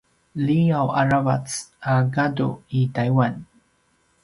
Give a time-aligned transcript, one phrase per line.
[0.45, 1.45] liyaw a ravac
[1.91, 3.33] a gadu i taiwan